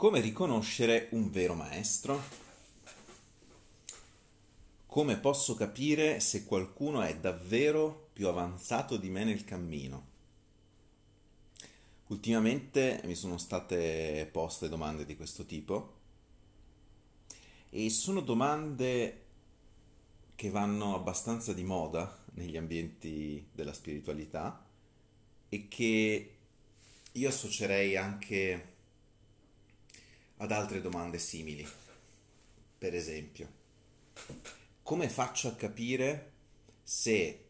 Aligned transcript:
Come 0.00 0.20
riconoscere 0.20 1.08
un 1.10 1.30
vero 1.30 1.52
maestro? 1.52 2.22
Come 4.86 5.18
posso 5.18 5.54
capire 5.54 6.20
se 6.20 6.46
qualcuno 6.46 7.02
è 7.02 7.18
davvero 7.18 8.08
più 8.14 8.26
avanzato 8.28 8.96
di 8.96 9.10
me 9.10 9.24
nel 9.24 9.44
cammino? 9.44 10.06
Ultimamente 12.06 13.02
mi 13.04 13.14
sono 13.14 13.36
state 13.36 14.26
poste 14.32 14.70
domande 14.70 15.04
di 15.04 15.16
questo 15.16 15.44
tipo 15.44 15.92
e 17.68 17.90
sono 17.90 18.22
domande 18.22 19.24
che 20.34 20.48
vanno 20.48 20.94
abbastanza 20.94 21.52
di 21.52 21.62
moda 21.62 22.24
negli 22.36 22.56
ambienti 22.56 23.46
della 23.52 23.74
spiritualità 23.74 24.64
e 25.50 25.68
che 25.68 26.34
io 27.12 27.28
associerei 27.28 27.98
anche 27.98 28.69
ad 30.40 30.52
altre 30.52 30.80
domande 30.80 31.18
simili. 31.18 31.66
Per 32.78 32.94
esempio, 32.94 33.48
come 34.82 35.08
faccio 35.08 35.48
a 35.48 35.54
capire 35.54 36.32
se 36.82 37.44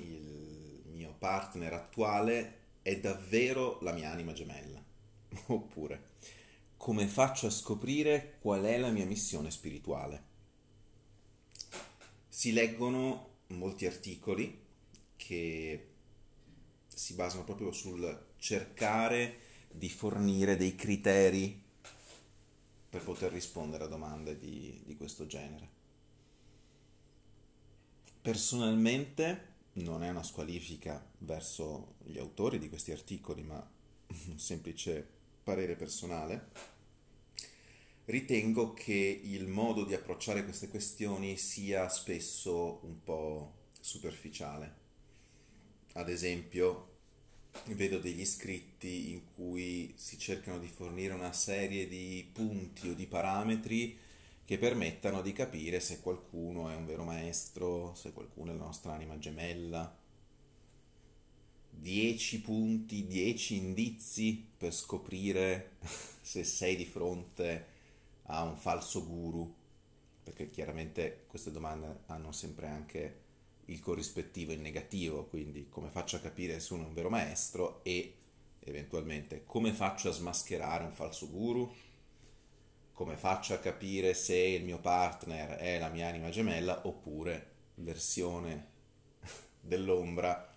il 0.00 0.82
mio 0.86 1.14
partner 1.18 1.72
attuale 1.72 2.58
è 2.82 2.98
davvero 2.98 3.78
la 3.82 3.92
mia 3.92 4.10
anima 4.10 4.32
gemella? 4.32 4.82
Oppure, 5.46 6.08
come 6.76 7.06
faccio 7.06 7.46
a 7.46 7.50
scoprire 7.50 8.38
qual 8.40 8.62
è 8.64 8.76
la 8.78 8.90
mia 8.90 9.06
missione 9.06 9.50
spirituale? 9.50 10.28
Si 12.28 12.52
leggono 12.52 13.28
molti 13.48 13.86
articoli 13.86 14.66
che 15.14 15.88
si 16.88 17.14
basano 17.14 17.44
proprio 17.44 17.70
sul 17.70 18.26
cercare 18.38 19.38
di 19.70 19.88
fornire 19.88 20.56
dei 20.56 20.74
criteri 20.74 21.68
per 22.90 23.04
poter 23.04 23.32
rispondere 23.32 23.84
a 23.84 23.86
domande 23.86 24.36
di, 24.36 24.82
di 24.84 24.96
questo 24.96 25.26
genere. 25.26 25.78
Personalmente 28.20 29.48
non 29.74 30.02
è 30.02 30.10
una 30.10 30.24
squalifica 30.24 31.08
verso 31.18 31.94
gli 32.02 32.18
autori 32.18 32.58
di 32.58 32.68
questi 32.68 32.90
articoli, 32.90 33.42
ma 33.42 33.64
un 34.26 34.38
semplice 34.38 35.06
parere 35.42 35.76
personale. 35.76 36.48
Ritengo 38.06 38.74
che 38.74 39.20
il 39.22 39.46
modo 39.46 39.84
di 39.84 39.94
approcciare 39.94 40.42
queste 40.42 40.68
questioni 40.68 41.36
sia 41.36 41.88
spesso 41.88 42.80
un 42.82 43.02
po' 43.04 43.54
superficiale. 43.78 44.78
Ad 45.94 46.08
esempio, 46.08 46.89
vedo 47.74 47.98
degli 47.98 48.24
scritti 48.24 49.12
in 49.12 49.22
cui 49.34 49.92
si 49.96 50.18
cercano 50.18 50.58
di 50.58 50.68
fornire 50.68 51.14
una 51.14 51.32
serie 51.32 51.86
di 51.88 52.28
punti 52.32 52.88
o 52.88 52.94
di 52.94 53.06
parametri 53.06 53.96
che 54.44 54.58
permettano 54.58 55.22
di 55.22 55.32
capire 55.32 55.78
se 55.78 56.00
qualcuno 56.00 56.68
è 56.68 56.74
un 56.74 56.84
vero 56.84 57.04
maestro, 57.04 57.94
se 57.94 58.12
qualcuno 58.12 58.50
è 58.50 58.56
la 58.56 58.64
nostra 58.64 58.92
anima 58.92 59.18
gemella. 59.18 59.96
Dieci 61.70 62.40
punti, 62.40 63.06
dieci 63.06 63.56
indizi 63.56 64.44
per 64.56 64.74
scoprire 64.74 65.76
se 66.20 66.42
sei 66.42 66.74
di 66.74 66.84
fronte 66.84 67.66
a 68.24 68.42
un 68.42 68.56
falso 68.56 69.06
guru, 69.06 69.54
perché 70.24 70.50
chiaramente 70.50 71.24
queste 71.28 71.52
domande 71.52 72.00
hanno 72.06 72.32
sempre 72.32 72.66
anche 72.66 73.28
il 73.70 73.80
corrispettivo 73.80 74.52
in 74.52 74.60
negativo, 74.60 75.26
quindi 75.26 75.68
come 75.68 75.88
faccio 75.88 76.16
a 76.16 76.20
capire 76.20 76.60
se 76.60 76.74
uno 76.74 76.84
è 76.84 76.86
un 76.86 76.94
vero 76.94 77.08
maestro 77.08 77.82
e 77.84 78.14
eventualmente 78.60 79.44
come 79.46 79.72
faccio 79.72 80.08
a 80.08 80.12
smascherare 80.12 80.84
un 80.84 80.92
falso 80.92 81.28
guru, 81.30 81.72
come 82.92 83.16
faccio 83.16 83.54
a 83.54 83.58
capire 83.58 84.12
se 84.12 84.36
il 84.36 84.64
mio 84.64 84.78
partner 84.78 85.56
è 85.56 85.78
la 85.78 85.88
mia 85.88 86.08
anima 86.08 86.30
gemella 86.30 86.86
oppure 86.86 87.48
versione 87.76 88.68
dell'ombra, 89.60 90.48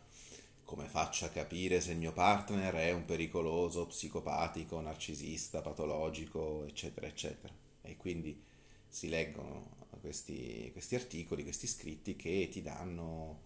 come 0.63 0.87
faccio 0.87 1.25
a 1.25 1.29
capire 1.29 1.81
se 1.81 1.91
il 1.91 1.99
mio 1.99 2.13
partner 2.13 2.73
è 2.73 2.91
un 2.91 3.05
pericoloso, 3.05 3.85
psicopatico, 3.85 4.81
narcisista, 4.81 5.61
patologico, 5.61 6.65
eccetera, 6.65 7.05
eccetera. 7.05 7.53
E 7.81 7.95
quindi 7.95 8.43
si 8.87 9.07
leggono 9.07 9.82
questi, 9.99 10.69
questi 10.71 10.95
articoli, 10.95 11.43
questi 11.43 11.67
scritti 11.67 12.15
che 12.15 12.49
ti 12.51 12.61
danno 12.61 13.41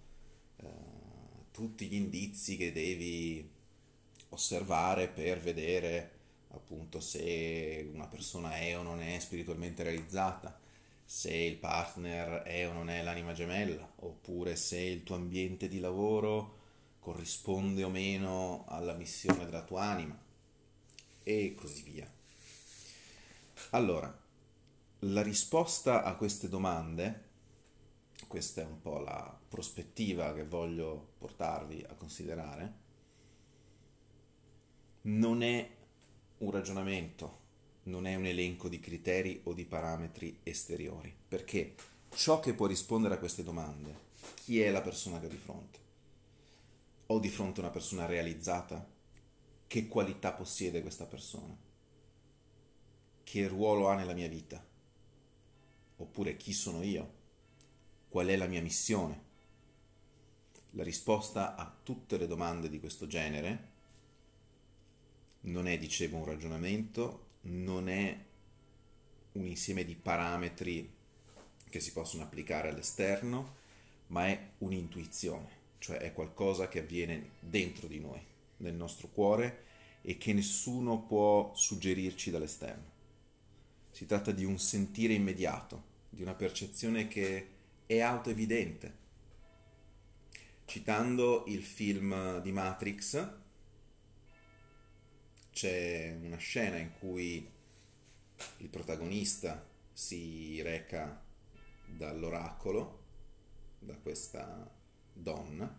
eh, 0.57 0.65
tutti 1.51 1.87
gli 1.87 1.95
indizi 1.95 2.57
che 2.57 2.71
devi 2.71 3.49
osservare 4.29 5.07
per 5.07 5.39
vedere 5.39 6.11
appunto 6.49 6.99
se 6.99 7.89
una 7.93 8.07
persona 8.07 8.57
è 8.57 8.77
o 8.77 8.81
non 8.81 9.01
è 9.01 9.19
spiritualmente 9.19 9.83
realizzata, 9.83 10.59
se 11.03 11.33
il 11.33 11.57
partner 11.57 12.43
è 12.43 12.67
o 12.67 12.73
non 12.73 12.89
è 12.89 13.01
l'anima 13.01 13.33
gemella, 13.33 13.93
oppure 13.97 14.55
se 14.55 14.79
il 14.79 15.03
tuo 15.03 15.15
ambiente 15.15 15.67
di 15.67 15.79
lavoro 15.79 16.55
corrisponde 16.99 17.83
o 17.83 17.89
meno 17.89 18.65
alla 18.67 18.93
missione 18.93 19.45
della 19.45 19.63
tua 19.63 19.83
anima 19.83 20.17
e 21.23 21.55
così 21.55 21.83
via. 21.83 22.11
Allora, 23.71 24.25
la 25.01 25.21
risposta 25.21 26.03
a 26.03 26.15
queste 26.15 26.49
domande, 26.49 27.25
questa 28.27 28.61
è 28.61 28.65
un 28.65 28.81
po' 28.81 28.99
la 28.99 29.39
prospettiva 29.47 30.33
che 30.33 30.43
voglio 30.43 31.13
portarvi 31.19 31.85
a 31.87 31.93
considerare, 31.93 32.85
non 35.03 35.43
è 35.43 35.69
un 36.39 36.51
ragionamento, 36.51 37.45
non 37.83 38.07
è 38.07 38.15
un 38.15 38.25
elenco 38.25 38.67
di 38.67 38.79
criteri 38.79 39.41
o 39.43 39.53
di 39.53 39.65
parametri 39.65 40.39
esteriori, 40.43 41.15
perché 41.27 41.75
ciò 42.15 42.39
che 42.39 42.53
può 42.53 42.65
rispondere 42.65 43.15
a 43.15 43.19
queste 43.19 43.43
domande, 43.43 44.05
chi 44.33 44.61
è 44.61 44.71
la 44.71 44.81
persona 44.81 45.19
che 45.19 45.27
ho 45.27 45.29
di 45.29 45.37
fronte? 45.37 45.79
Ho 47.07 47.19
di 47.19 47.29
fronte 47.29 47.59
una 47.59 47.69
persona 47.69 48.07
realizzata? 48.07 48.85
Che 49.67 49.87
qualità 49.87 50.33
possiede 50.33 50.81
questa 50.81 51.05
persona? 51.05 51.55
Che 53.23 53.47
ruolo 53.47 53.89
ha 53.89 53.95
nella 53.95 54.13
mia 54.13 54.27
vita? 54.27 54.75
Oppure 55.97 56.37
chi 56.37 56.53
sono 56.53 56.83
io? 56.83 57.13
Qual 58.07 58.27
è 58.27 58.35
la 58.35 58.47
mia 58.47 58.61
missione? 58.61 59.25
La 60.71 60.83
risposta 60.83 61.55
a 61.55 61.75
tutte 61.83 62.17
le 62.17 62.27
domande 62.27 62.69
di 62.69 62.79
questo 62.79 63.07
genere 63.07 63.75
non 65.41 65.67
è, 65.67 65.77
dicevo, 65.77 66.17
un 66.17 66.25
ragionamento, 66.25 67.27
non 67.41 67.89
è 67.89 68.25
un 69.33 69.45
insieme 69.45 69.85
di 69.85 69.95
parametri 69.95 70.93
che 71.69 71.79
si 71.79 71.91
possono 71.91 72.23
applicare 72.23 72.69
all'esterno, 72.69 73.55
ma 74.07 74.27
è 74.27 74.51
un'intuizione, 74.59 75.49
cioè 75.79 75.97
è 75.97 76.13
qualcosa 76.13 76.67
che 76.67 76.79
avviene 76.79 77.31
dentro 77.39 77.87
di 77.87 77.99
noi, 77.99 78.21
nel 78.57 78.73
nostro 78.73 79.07
cuore 79.09 79.65
e 80.01 80.17
che 80.17 80.33
nessuno 80.33 81.01
può 81.01 81.53
suggerirci 81.55 82.29
dall'esterno. 82.29 82.95
Si 83.97 84.05
tratta 84.05 84.29
di 84.29 84.45
un 84.45 84.59
sentire 84.59 85.13
immediato, 85.13 85.85
di 86.09 86.21
una 86.21 86.35
percezione 86.35 87.07
che 87.07 87.47
è 87.87 87.99
autoevidente. 87.99 88.95
Citando 90.65 91.45
il 91.47 91.63
film 91.63 92.39
di 92.41 92.51
Matrix, 92.51 93.27
c'è 95.51 96.15
una 96.21 96.37
scena 96.37 96.77
in 96.77 96.91
cui 96.99 97.49
il 98.57 98.67
protagonista 98.69 99.67
si 99.91 100.61
reca 100.61 101.19
dall'oracolo, 101.87 103.03
da 103.79 103.95
questa 103.95 104.71
donna, 105.11 105.75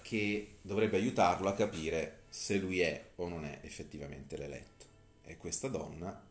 che 0.00 0.56
dovrebbe 0.62 0.96
aiutarlo 0.96 1.50
a 1.50 1.54
capire 1.54 2.20
se 2.30 2.56
lui 2.56 2.80
è 2.80 3.10
o 3.16 3.28
non 3.28 3.44
è 3.44 3.60
effettivamente 3.64 4.38
l'eletto. 4.38 4.86
E 5.24 5.36
questa 5.36 5.68
donna 5.68 6.24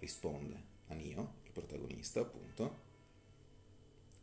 risponde 0.00 0.62
a 0.88 0.94
Nio, 0.94 1.34
il 1.44 1.52
protagonista 1.52 2.20
appunto, 2.20 2.88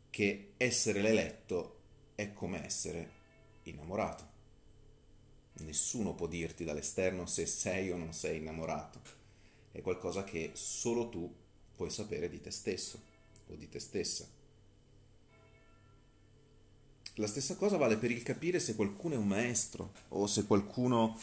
che 0.10 0.54
essere 0.58 1.02
l'eletto 1.02 1.76
è 2.16 2.34
come 2.34 2.66
essere 2.66 3.12
innamorato. 3.64 4.36
Nessuno 5.60 6.14
può 6.14 6.28
dirti 6.28 6.64
dall'esterno 6.64 7.26
se 7.26 7.46
sei 7.46 7.92
o 7.92 7.98
non 7.98 8.14
sei 8.14 8.38
innamorato. 8.38 9.00
È 9.72 9.82
qualcosa 9.82 10.24
che 10.24 10.52
solo 10.54 11.10
tu 11.10 11.34
puoi 11.76 11.90
sapere 11.90 12.30
di 12.30 12.42
te 12.42 12.52
stesso 12.52 13.00
o 13.48 13.56
di 13.56 13.70
te 13.70 13.80
stessa. 13.80 14.28
La 17.16 17.28
stessa 17.28 17.56
cosa 17.56 17.78
vale 17.78 17.98
per 17.98 18.12
il 18.12 18.22
capire 18.22 18.60
se 18.60 18.76
qualcuno 18.76 19.16
è 19.16 19.18
un 19.18 19.28
maestro 19.28 19.92
o 20.10 20.28
se 20.28 20.46
qualcuno 20.46 21.18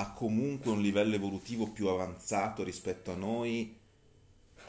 ha 0.00 0.12
comunque 0.12 0.70
un 0.70 0.80
livello 0.80 1.14
evolutivo 1.14 1.68
più 1.68 1.88
avanzato 1.88 2.64
rispetto 2.64 3.12
a 3.12 3.16
noi 3.16 3.76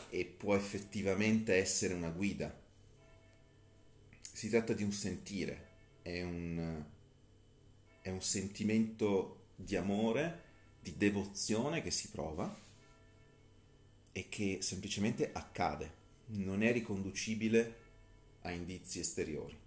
e 0.09 0.25
può 0.25 0.55
effettivamente 0.55 1.55
essere 1.55 1.93
una 1.93 2.09
guida. 2.09 2.53
Si 4.33 4.49
tratta 4.49 4.73
di 4.73 4.83
un 4.83 4.91
sentire, 4.91 5.69
è 6.01 6.21
un, 6.21 6.83
è 8.01 8.09
un 8.09 8.21
sentimento 8.21 9.43
di 9.55 9.77
amore 9.77 10.49
di 10.81 10.97
devozione 10.97 11.81
che 11.81 11.91
si 11.91 12.09
prova 12.09 12.53
e 14.11 14.27
che 14.27 14.57
semplicemente 14.61 15.31
accade, 15.31 15.99
non 16.25 16.61
è 16.61 16.73
riconducibile 16.73 17.75
a 18.41 18.51
indizi 18.51 18.99
esteriori. 18.99 19.57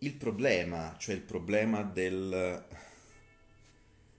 Il 0.00 0.12
problema, 0.12 0.96
cioè 0.98 1.14
il 1.14 1.22
problema 1.22 1.82
del, 1.82 2.66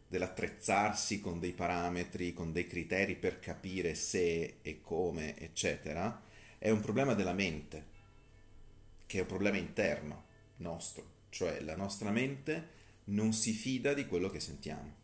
dell'attrezzarsi 0.09 1.21
con 1.21 1.39
dei 1.39 1.53
parametri, 1.53 2.33
con 2.33 2.51
dei 2.51 2.65
criteri 2.65 3.15
per 3.15 3.39
capire 3.39 3.93
se 3.93 4.57
e 4.61 4.81
come, 4.81 5.37
eccetera, 5.37 6.21
è 6.57 6.71
un 6.71 6.81
problema 6.81 7.13
della 7.13 7.33
mente, 7.33 7.85
che 9.05 9.19
è 9.19 9.21
un 9.21 9.27
problema 9.27 9.57
interno 9.57 10.25
nostro, 10.57 11.05
cioè 11.29 11.61
la 11.61 11.75
nostra 11.75 12.09
mente 12.09 12.77
non 13.05 13.33
si 13.33 13.53
fida 13.53 13.93
di 13.93 14.07
quello 14.07 14.29
che 14.29 14.39
sentiamo. 14.39 14.97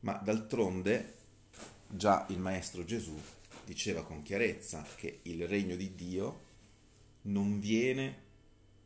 Ma 0.00 0.14
d'altronde 0.14 1.14
già 1.86 2.26
il 2.30 2.40
Maestro 2.40 2.84
Gesù 2.84 3.16
diceva 3.64 4.02
con 4.02 4.22
chiarezza 4.22 4.84
che 4.96 5.20
il 5.22 5.46
regno 5.46 5.76
di 5.76 5.94
Dio 5.94 6.50
non 7.22 7.60
viene 7.60 8.30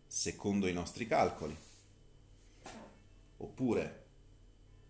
secondo 0.07 0.69
i 0.69 0.73
nostri 0.75 1.07
calcoli. 1.07 1.57
Oppure, 3.39 4.05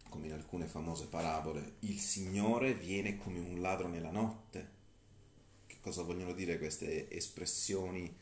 come 0.09 0.27
in 0.27 0.33
alcune 0.33 0.67
famose 0.67 1.07
parabole, 1.09 1.77
il 1.81 1.99
Signore 1.99 2.75
viene 2.75 3.17
come 3.17 3.39
un 3.39 3.61
ladro 3.61 3.89
nella 3.89 4.11
notte. 4.11 4.75
Che 5.67 5.77
cosa 5.81 6.03
vogliono 6.03 6.33
dire 6.33 6.59
queste 6.59 7.11
espressioni 7.11 8.15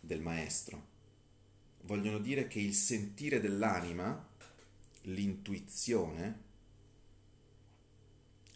del 0.00 0.20
Maestro? 0.20 0.94
Vogliono 1.82 2.18
dire 2.18 2.48
che 2.48 2.58
il 2.58 2.74
sentire 2.74 3.40
dell'anima, 3.40 4.28
l'intuizione, 5.02 6.44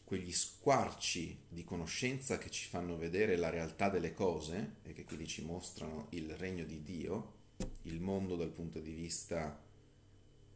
quegli 0.04 0.32
squarci 0.32 1.38
di 1.48 1.62
conoscenza 1.62 2.36
che 2.36 2.50
ci 2.50 2.68
fanno 2.68 2.96
vedere 2.96 3.36
la 3.36 3.48
realtà 3.48 3.88
delle 3.88 4.12
cose 4.12 4.78
e 4.82 4.92
che 4.92 5.04
quindi 5.04 5.28
ci 5.28 5.44
mostrano 5.44 6.08
il 6.10 6.34
regno 6.34 6.64
di 6.64 6.82
Dio, 6.82 7.34
il 7.82 8.00
mondo 8.00 8.34
dal 8.34 8.50
punto 8.50 8.80
di 8.80 8.92
vista 8.92 9.68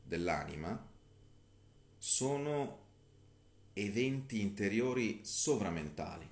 dell'anima, 0.05 0.93
sono 1.99 2.83
eventi 3.73 4.41
interiori 4.41 5.21
sovramentali 5.23 6.29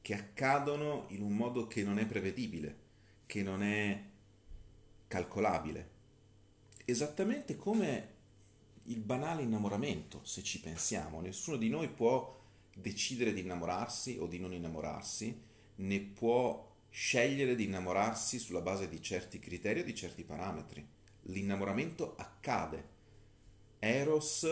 che 0.00 0.14
accadono 0.14 1.06
in 1.08 1.20
un 1.20 1.34
modo 1.34 1.66
che 1.66 1.82
non 1.82 1.98
è 1.98 2.06
prevedibile, 2.06 2.76
che 3.26 3.42
non 3.42 3.62
è 3.62 4.02
calcolabile, 5.08 5.90
esattamente 6.84 7.56
come 7.56 8.14
il 8.84 9.00
banale 9.00 9.42
innamoramento, 9.42 10.20
se 10.22 10.42
ci 10.42 10.60
pensiamo. 10.60 11.20
Nessuno 11.20 11.56
di 11.56 11.68
noi 11.68 11.88
può 11.88 12.40
decidere 12.72 13.32
di 13.32 13.40
innamorarsi 13.40 14.18
o 14.20 14.26
di 14.26 14.38
non 14.38 14.52
innamorarsi, 14.52 15.42
né 15.76 16.00
può 16.00 16.74
scegliere 16.88 17.56
di 17.56 17.64
innamorarsi 17.64 18.38
sulla 18.38 18.60
base 18.60 18.88
di 18.88 19.02
certi 19.02 19.38
criteri 19.38 19.80
o 19.80 19.84
di 19.84 19.94
certi 19.94 20.22
parametri. 20.22 20.86
L'innamoramento 21.28 22.14
accade. 22.16 22.94
Eros 23.78 24.46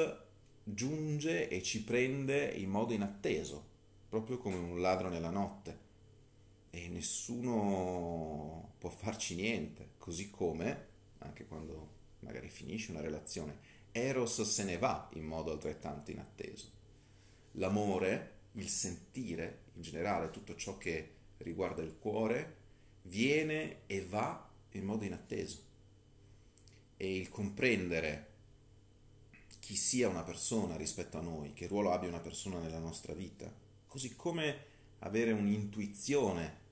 giunge 0.62 1.48
e 1.48 1.62
ci 1.62 1.84
prende 1.84 2.46
in 2.46 2.70
modo 2.70 2.92
inatteso, 2.92 3.64
proprio 4.08 4.38
come 4.38 4.56
un 4.56 4.80
ladro 4.80 5.08
nella 5.08 5.30
notte. 5.30 5.82
E 6.70 6.88
nessuno 6.88 8.74
può 8.78 8.90
farci 8.90 9.36
niente, 9.36 9.90
così 9.98 10.30
come, 10.30 10.86
anche 11.18 11.46
quando 11.46 11.92
magari 12.20 12.48
finisce 12.48 12.90
una 12.90 13.00
relazione, 13.00 13.58
Eros 13.92 14.42
se 14.42 14.64
ne 14.64 14.76
va 14.76 15.08
in 15.14 15.24
modo 15.24 15.52
altrettanto 15.52 16.10
inatteso. 16.10 16.72
L'amore, 17.52 18.32
il 18.52 18.68
sentire, 18.68 19.66
in 19.74 19.82
generale 19.82 20.30
tutto 20.30 20.56
ciò 20.56 20.76
che 20.78 21.12
riguarda 21.38 21.82
il 21.82 21.96
cuore, 21.96 22.56
viene 23.02 23.82
e 23.86 24.04
va 24.04 24.50
in 24.70 24.84
modo 24.84 25.04
inatteso. 25.04 25.63
E 27.04 27.16
il 27.16 27.28
comprendere 27.28 28.32
chi 29.60 29.76
sia 29.76 30.08
una 30.08 30.22
persona 30.22 30.74
rispetto 30.74 31.18
a 31.18 31.20
noi, 31.20 31.52
che 31.52 31.66
ruolo 31.66 31.92
abbia 31.92 32.08
una 32.08 32.20
persona 32.20 32.58
nella 32.58 32.78
nostra 32.78 33.12
vita, 33.12 33.52
così 33.86 34.16
come 34.16 34.64
avere 35.00 35.32
un'intuizione 35.32 36.62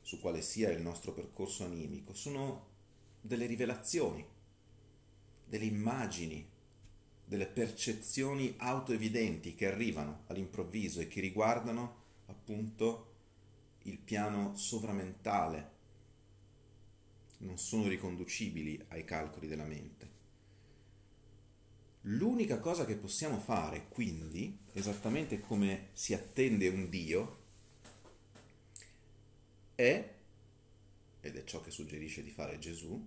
su 0.00 0.20
quale 0.20 0.40
sia 0.40 0.70
il 0.70 0.80
nostro 0.80 1.12
percorso 1.12 1.66
animico, 1.66 2.14
sono 2.14 2.68
delle 3.20 3.44
rivelazioni, 3.44 4.26
delle 5.44 5.66
immagini 5.66 6.48
delle 7.26 7.46
percezioni 7.46 8.54
autoevidenti 8.56 9.54
che 9.54 9.66
arrivano 9.66 10.22
all'improvviso 10.28 11.00
e 11.00 11.08
che 11.08 11.20
riguardano 11.20 11.96
appunto 12.26 13.12
il 13.82 13.98
piano 13.98 14.56
sovramentale, 14.56 15.72
non 17.38 17.58
sono 17.58 17.88
riconducibili 17.88 18.84
ai 18.88 19.04
calcoli 19.04 19.46
della 19.46 19.64
mente. 19.64 20.12
L'unica 22.02 22.58
cosa 22.58 22.84
che 22.84 22.96
possiamo 22.96 23.38
fare, 23.38 23.86
quindi, 23.88 24.58
esattamente 24.72 25.40
come 25.40 25.88
si 25.94 26.12
attende 26.12 26.68
un 26.68 26.88
Dio, 26.90 27.42
è, 29.74 30.14
ed 31.20 31.36
è 31.36 31.44
ciò 31.44 31.60
che 31.62 31.70
suggerisce 31.70 32.22
di 32.22 32.30
fare 32.30 32.58
Gesù, 32.58 33.02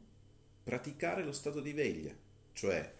praticare 0.64 1.24
lo 1.24 1.32
stato 1.32 1.62
di 1.62 1.74
veglia, 1.74 2.14
cioè 2.54 2.96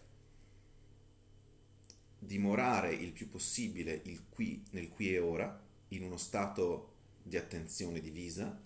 dimorare 2.20 2.94
il 2.94 3.12
più 3.12 3.30
possibile 3.30 4.02
il 4.06 4.26
qui, 4.30 4.64
nel 4.72 4.90
qui 4.90 5.14
e 5.14 5.20
ora, 5.20 5.60
in 5.90 6.04
uno 6.04 6.18
stato 6.18 6.94
di 7.24 7.38
attenzione 7.38 8.00
divisa, 8.00 8.60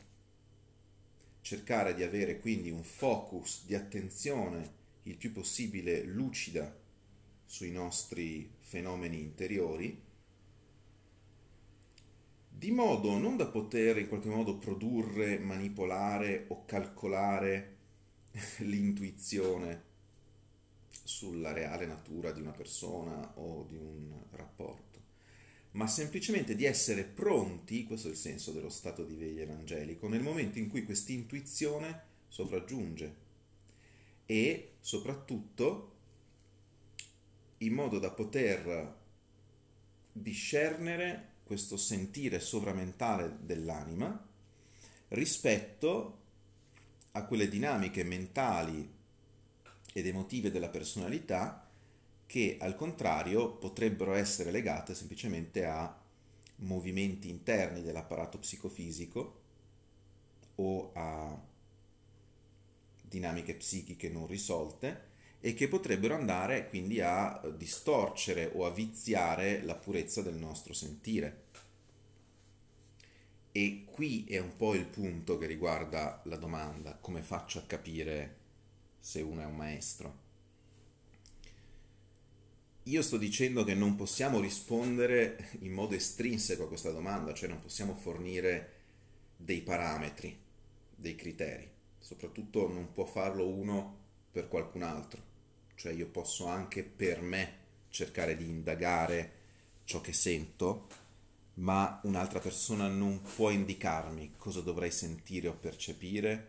cercare 1.41 1.93
di 1.93 2.03
avere 2.03 2.39
quindi 2.39 2.69
un 2.69 2.83
focus 2.83 3.65
di 3.65 3.75
attenzione 3.75 4.79
il 5.03 5.17
più 5.17 5.31
possibile 5.31 6.03
lucida 6.03 6.77
sui 7.45 7.71
nostri 7.71 8.49
fenomeni 8.59 9.19
interiori, 9.19 10.09
di 12.49 12.71
modo 12.71 13.17
non 13.17 13.37
da 13.37 13.47
poter 13.47 13.97
in 13.97 14.07
qualche 14.07 14.29
modo 14.29 14.57
produrre, 14.57 15.39
manipolare 15.39 16.45
o 16.49 16.63
calcolare 16.65 17.77
l'intuizione 18.59 19.89
sulla 21.03 21.51
reale 21.51 21.85
natura 21.85 22.31
di 22.31 22.39
una 22.39 22.51
persona 22.51 23.33
o 23.35 23.65
di 23.67 23.75
un 23.75 24.13
rapporto, 24.31 24.90
ma 25.71 25.87
semplicemente 25.87 26.55
di 26.55 26.65
essere 26.65 27.03
pronti, 27.03 27.85
questo 27.85 28.07
è 28.07 28.11
il 28.11 28.17
senso 28.17 28.51
dello 28.51 28.69
stato 28.69 29.03
di 29.03 29.15
veglia 29.15 29.43
evangelico, 29.43 30.07
nel 30.07 30.21
momento 30.21 30.59
in 30.59 30.69
cui 30.69 30.83
questa 30.83 31.11
intuizione 31.11 32.09
sopraggiunge 32.27 33.15
e 34.25 34.73
soprattutto 34.79 35.89
in 37.59 37.73
modo 37.73 37.99
da 37.99 38.11
poter 38.11 38.95
discernere 40.11 41.29
questo 41.43 41.77
sentire 41.77 42.39
sovramentale 42.39 43.37
dell'anima 43.41 44.27
rispetto 45.09 46.19
a 47.11 47.25
quelle 47.25 47.49
dinamiche 47.49 48.03
mentali 48.03 48.89
ed 49.93 50.07
emotive 50.07 50.51
della 50.51 50.69
personalità 50.69 51.60
che 52.31 52.55
al 52.61 52.77
contrario 52.77 53.57
potrebbero 53.57 54.13
essere 54.13 54.51
legate 54.51 54.95
semplicemente 54.95 55.65
a 55.65 55.93
movimenti 56.59 57.27
interni 57.27 57.81
dell'apparato 57.81 58.37
psicofisico 58.37 59.41
o 60.55 60.91
a 60.93 61.37
dinamiche 63.01 63.55
psichiche 63.55 64.07
non 64.07 64.27
risolte 64.27 65.09
e 65.41 65.53
che 65.53 65.67
potrebbero 65.67 66.15
andare 66.15 66.69
quindi 66.69 67.01
a 67.01 67.37
distorcere 67.53 68.49
o 68.53 68.65
a 68.65 68.71
viziare 68.71 69.61
la 69.63 69.75
purezza 69.75 70.21
del 70.21 70.35
nostro 70.35 70.71
sentire. 70.71 71.47
E 73.51 73.83
qui 73.91 74.23
è 74.23 74.39
un 74.39 74.55
po' 74.55 74.73
il 74.73 74.85
punto 74.85 75.37
che 75.37 75.47
riguarda 75.47 76.21
la 76.23 76.37
domanda, 76.37 76.95
come 76.95 77.23
faccio 77.23 77.59
a 77.59 77.63
capire 77.63 78.37
se 79.01 79.19
uno 79.19 79.41
è 79.41 79.45
un 79.45 79.57
maestro. 79.57 80.29
Io 82.91 83.01
sto 83.01 83.15
dicendo 83.15 83.63
che 83.63 83.73
non 83.73 83.95
possiamo 83.95 84.41
rispondere 84.41 85.51
in 85.59 85.71
modo 85.71 85.95
estrinseco 85.95 86.65
a 86.65 86.67
questa 86.67 86.91
domanda, 86.91 87.33
cioè 87.33 87.47
non 87.47 87.61
possiamo 87.61 87.95
fornire 87.95 88.79
dei 89.37 89.61
parametri, 89.61 90.37
dei 90.93 91.15
criteri, 91.15 91.71
soprattutto 91.97 92.67
non 92.67 92.91
può 92.91 93.05
farlo 93.05 93.47
uno 93.47 93.97
per 94.29 94.49
qualcun 94.49 94.81
altro, 94.81 95.21
cioè 95.75 95.93
io 95.93 96.07
posso 96.07 96.47
anche 96.47 96.83
per 96.83 97.21
me 97.21 97.59
cercare 97.87 98.35
di 98.35 98.43
indagare 98.43 99.31
ciò 99.85 100.01
che 100.01 100.11
sento, 100.11 100.87
ma 101.55 101.97
un'altra 102.03 102.39
persona 102.39 102.89
non 102.89 103.21
può 103.21 103.51
indicarmi 103.51 104.33
cosa 104.35 104.59
dovrei 104.59 104.91
sentire 104.91 105.47
o 105.47 105.53
percepire 105.53 106.45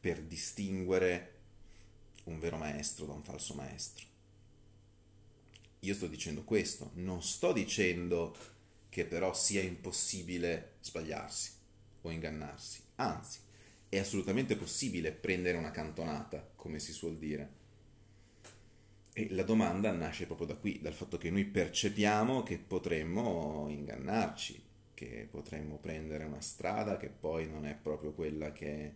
per 0.00 0.20
distinguere 0.20 1.34
un 2.24 2.40
vero 2.40 2.56
maestro 2.56 3.06
da 3.06 3.12
un 3.12 3.22
falso 3.22 3.54
maestro. 3.54 4.07
Io 5.80 5.94
sto 5.94 6.06
dicendo 6.06 6.42
questo, 6.42 6.90
non 6.94 7.22
sto 7.22 7.52
dicendo 7.52 8.36
che 8.88 9.04
però 9.04 9.32
sia 9.34 9.62
impossibile 9.62 10.76
sbagliarsi 10.80 11.52
o 12.02 12.10
ingannarsi, 12.10 12.82
anzi, 12.96 13.38
è 13.88 13.98
assolutamente 13.98 14.56
possibile 14.56 15.12
prendere 15.12 15.56
una 15.56 15.70
cantonata, 15.70 16.46
come 16.56 16.78
si 16.78 16.92
suol 16.92 17.16
dire. 17.16 17.56
E 19.12 19.28
la 19.30 19.42
domanda 19.42 19.90
nasce 19.92 20.26
proprio 20.26 20.48
da 20.48 20.56
qui, 20.56 20.80
dal 20.80 20.92
fatto 20.92 21.16
che 21.16 21.30
noi 21.30 21.44
percepiamo 21.44 22.42
che 22.42 22.58
potremmo 22.58 23.66
ingannarci, 23.68 24.62
che 24.94 25.28
potremmo 25.30 25.78
prendere 25.78 26.24
una 26.24 26.40
strada 26.40 26.96
che 26.96 27.08
poi 27.08 27.48
non 27.48 27.66
è 27.66 27.74
proprio 27.74 28.12
quella 28.12 28.52
che, 28.52 28.94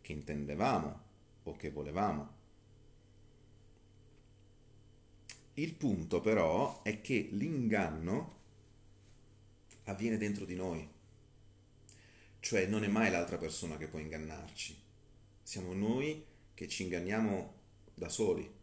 che 0.00 0.12
intendevamo 0.12 1.00
o 1.44 1.56
che 1.56 1.70
volevamo. 1.70 2.40
Il 5.54 5.74
punto 5.74 6.20
però 6.20 6.82
è 6.82 7.00
che 7.00 7.28
l'inganno 7.32 8.40
avviene 9.84 10.16
dentro 10.16 10.44
di 10.44 10.54
noi, 10.54 10.88
cioè 12.40 12.66
non 12.66 12.84
è 12.84 12.88
mai 12.88 13.10
l'altra 13.10 13.38
persona 13.38 13.76
che 13.76 13.88
può 13.88 13.98
ingannarci, 13.98 14.76
siamo 15.42 15.74
noi 15.74 16.24
che 16.54 16.68
ci 16.68 16.84
inganniamo 16.84 17.54
da 17.94 18.08
soli 18.08 18.60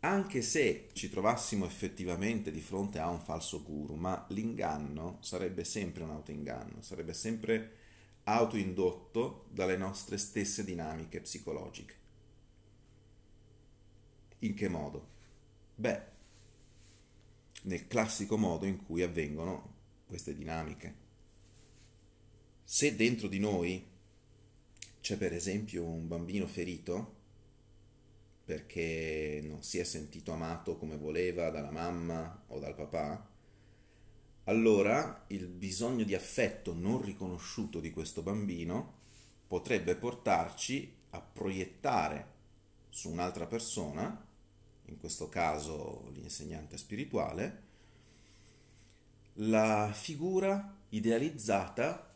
anche 0.00 0.40
se 0.40 0.88
ci 0.92 1.10
trovassimo 1.10 1.66
effettivamente 1.66 2.50
di 2.50 2.60
fronte 2.60 2.98
a 2.98 3.08
un 3.08 3.20
falso 3.20 3.62
guru, 3.62 3.96
ma 3.96 4.24
l'inganno 4.30 5.18
sarebbe 5.20 5.62
sempre 5.64 6.04
un 6.04 6.10
autoinganno, 6.10 6.80
sarebbe 6.80 7.12
sempre 7.12 7.76
autoindotto 8.24 9.46
dalle 9.50 9.76
nostre 9.76 10.16
stesse 10.16 10.64
dinamiche 10.64 11.20
psicologiche. 11.20 11.94
In 14.40 14.54
che 14.54 14.68
modo? 14.68 15.18
Beh, 15.80 16.02
nel 17.62 17.86
classico 17.86 18.36
modo 18.36 18.66
in 18.66 18.84
cui 18.84 19.00
avvengono 19.00 19.76
queste 20.04 20.34
dinamiche. 20.34 20.94
Se 22.62 22.94
dentro 22.94 23.28
di 23.28 23.38
noi 23.38 23.88
c'è 25.00 25.16
per 25.16 25.32
esempio 25.32 25.84
un 25.84 26.06
bambino 26.06 26.46
ferito, 26.46 27.16
perché 28.44 29.40
non 29.42 29.62
si 29.62 29.78
è 29.78 29.84
sentito 29.84 30.32
amato 30.32 30.76
come 30.76 30.98
voleva 30.98 31.48
dalla 31.48 31.70
mamma 31.70 32.44
o 32.48 32.58
dal 32.58 32.74
papà, 32.74 33.30
allora 34.44 35.24
il 35.28 35.46
bisogno 35.46 36.04
di 36.04 36.14
affetto 36.14 36.74
non 36.74 37.00
riconosciuto 37.00 37.80
di 37.80 37.90
questo 37.90 38.20
bambino 38.20 38.98
potrebbe 39.46 39.96
portarci 39.96 40.94
a 41.10 41.22
proiettare 41.22 42.32
su 42.90 43.08
un'altra 43.08 43.46
persona, 43.46 44.28
in 44.90 44.98
questo 44.98 45.28
caso 45.28 46.10
l'insegnante 46.14 46.76
spirituale, 46.76 47.68
la 49.34 49.90
figura 49.92 50.76
idealizzata 50.90 52.12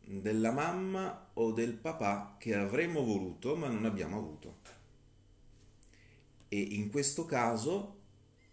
della 0.00 0.52
mamma 0.52 1.30
o 1.34 1.52
del 1.52 1.72
papà 1.72 2.36
che 2.38 2.54
avremmo 2.54 3.02
voluto 3.02 3.56
ma 3.56 3.68
non 3.68 3.84
abbiamo 3.84 4.18
avuto. 4.18 4.62
E 6.48 6.58
in 6.60 6.90
questo 6.90 7.24
caso 7.24 8.02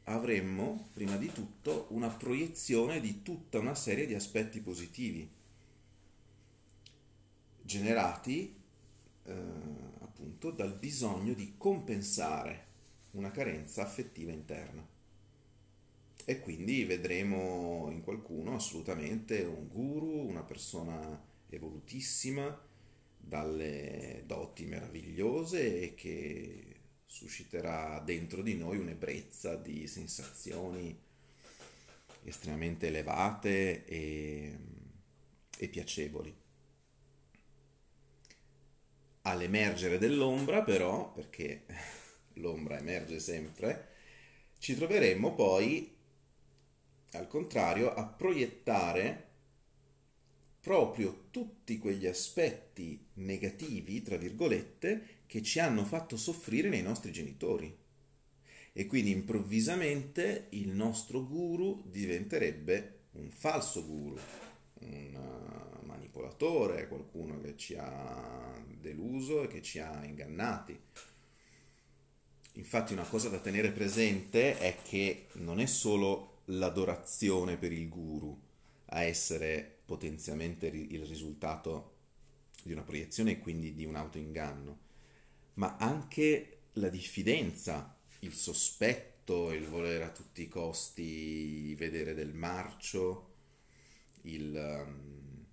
avremmo 0.06 0.88
prima 0.94 1.18
di 1.18 1.32
tutto 1.32 1.88
una 1.90 2.10
proiezione 2.10 3.00
di 3.00 3.22
tutta 3.22 3.60
una 3.60 3.76
serie 3.76 4.08
di 4.08 4.16
aspetti 4.16 4.60
positivi 4.62 5.30
generati 7.62 8.56
eh, 9.24 9.34
appunto 10.00 10.52
dal 10.52 10.74
bisogno 10.74 11.34
di 11.34 11.54
compensare 11.58 12.70
una 13.12 13.32
carenza 13.32 13.84
affettiva 13.84 14.32
interna. 14.32 14.88
E 16.24 16.40
quindi 16.40 16.84
vedremo 16.86 17.90
in 17.92 18.02
qualcuno 18.04 18.56
assolutamente 18.56 19.42
un 19.42 19.68
guru, 19.68 20.28
una 20.28 20.44
persona 20.44 21.22
evolutissima, 21.50 22.70
dalle 23.24 24.24
doti 24.26 24.66
meravigliose 24.66 25.82
e 25.82 25.94
che 25.94 26.76
susciterà 27.06 28.00
dentro 28.00 28.42
di 28.42 28.56
noi 28.56 28.78
un'ebbrezza 28.78 29.56
di 29.56 29.86
sensazioni 29.88 30.98
estremamente 32.24 32.88
elevate 32.88 33.86
e, 33.86 34.58
e 35.58 35.68
piacevoli. 35.68 36.34
All'emergere 39.24 39.98
dell'ombra, 40.00 40.64
però, 40.64 41.12
perché 41.12 41.66
l'ombra 42.36 42.78
emerge 42.78 43.20
sempre, 43.20 43.88
ci 44.60 44.76
troveremmo 44.76 45.34
poi, 45.34 45.96
al 47.14 47.28
contrario, 47.28 47.94
a 47.94 48.06
proiettare 48.06 49.30
proprio 50.62 51.26
tutti 51.32 51.80
quegli 51.80 52.06
aspetti 52.06 53.08
negativi, 53.16 54.02
tra 54.04 54.18
virgolette, 54.18 55.22
che 55.26 55.42
ci 55.42 55.60
hanno 55.60 55.84
fatto 55.84 56.16
soffrire 56.16 56.70
nei 56.70 56.84
nostri 56.84 57.12
genitori. 57.12 57.76
E 58.74 58.86
quindi 58.86 59.12
improvvisamente 59.12 60.48
il 60.52 60.70
nostro 60.70 61.26
guru 61.26 61.84
diventerebbe 61.88 63.00
un 63.14 63.30
falso 63.32 63.86
guru, 63.86 64.18
un 64.82 65.16
uh, 65.16 65.86
manipolatore, 65.86 66.88
qualcuno 66.88 67.42
che 67.42 67.58
ci 67.58 67.76
ha 67.76 68.54
deluso 68.80 69.44
e 69.44 69.48
che 69.48 69.62
ci 69.62 69.80
ha 69.80 70.06
ingannati. 70.06 70.80
Infatti 72.54 72.94
una 72.94 73.08
cosa 73.08 73.30
da 73.30 73.40
tenere 73.40 73.72
presente 73.72 74.58
è 74.58 74.78
che 74.84 75.28
non 75.34 75.60
è 75.60 75.66
solo 75.66 76.42
l'adorazione 76.46 77.58
per 77.58 77.72
il 77.72 77.88
guru 77.88 78.38
a 78.88 79.04
essere 79.04 79.80
potenzialmente 79.86 80.68
il 80.68 81.06
risultato 81.06 81.96
di 82.64 82.74
una 82.74 82.84
proiezione 82.84 83.32
e 83.32 83.40
quindi 83.40 83.74
di 83.74 83.86
un 83.86 83.96
autoinganno, 83.96 84.80
ma 85.56 85.78
anche 85.78 86.60
la 86.74 86.90
diffidenza, 86.90 87.98
il 88.20 88.34
sospetto, 88.34 89.52
il 89.52 89.68
volere 89.68 90.04
a 90.04 90.10
tutti 90.10 90.42
i 90.44 90.48
costi 90.48 91.74
vedere 91.76 92.14
del 92.14 92.34
marcio, 92.34 93.30
il, 94.24 94.54
um, 94.54 95.46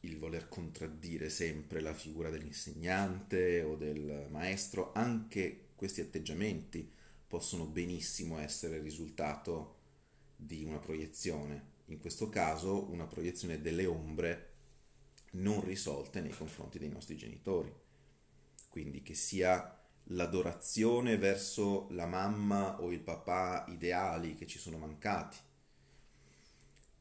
il 0.00 0.18
voler 0.18 0.48
contraddire 0.48 1.28
sempre 1.30 1.80
la 1.80 1.94
figura 1.94 2.30
dell'insegnante 2.30 3.62
o 3.62 3.74
del 3.74 4.26
maestro, 4.30 4.92
anche 4.94 5.69
questi 5.80 6.02
atteggiamenti 6.02 6.92
possono 7.26 7.64
benissimo 7.64 8.38
essere 8.38 8.76
il 8.76 8.82
risultato 8.82 9.76
di 10.36 10.62
una 10.62 10.78
proiezione, 10.78 11.68
in 11.86 11.98
questo 11.98 12.28
caso 12.28 12.90
una 12.90 13.06
proiezione 13.06 13.62
delle 13.62 13.86
ombre 13.86 14.48
non 15.30 15.64
risolte 15.64 16.20
nei 16.20 16.32
confronti 16.32 16.78
dei 16.78 16.90
nostri 16.90 17.16
genitori. 17.16 17.72
Quindi 18.68 19.00
che 19.00 19.14
sia 19.14 19.82
l'adorazione 20.08 21.16
verso 21.16 21.86
la 21.92 22.04
mamma 22.04 22.78
o 22.82 22.92
il 22.92 23.00
papà 23.00 23.64
ideali 23.68 24.34
che 24.34 24.46
ci 24.46 24.58
sono 24.58 24.76
mancati, 24.76 25.38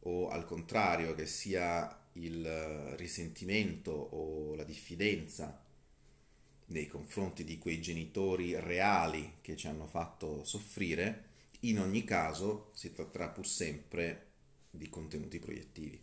o 0.03 0.29
al 0.29 0.45
contrario 0.45 1.13
che 1.15 1.25
sia 1.25 2.07
il 2.13 2.95
risentimento 2.95 3.91
o 3.91 4.55
la 4.55 4.63
diffidenza 4.63 5.67
nei 6.69 6.87
confronti 6.87 7.43
di 7.43 7.57
quei 7.57 7.81
genitori 7.81 8.59
reali 8.59 9.35
che 9.41 9.55
ci 9.55 9.67
hanno 9.67 9.85
fatto 9.85 10.43
soffrire, 10.43 11.27
in 11.61 11.79
ogni 11.79 12.03
caso 12.03 12.71
si 12.73 12.91
tratterà 12.91 13.29
pur 13.29 13.47
sempre 13.47 14.27
di 14.69 14.89
contenuti 14.89 15.39
proiettivi. 15.39 16.01